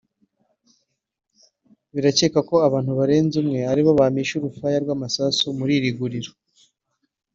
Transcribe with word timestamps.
Birakekwa 1.93 2.39
ko 2.49 2.55
abantu 2.67 2.91
barenze 2.99 3.35
umwe 3.43 3.59
aribo 3.71 3.91
bamishe 3.99 4.33
urufaya 4.35 4.77
rw’amasasu 4.83 5.43
muri 5.59 5.73
iri 5.79 5.91
guriro 5.97 6.31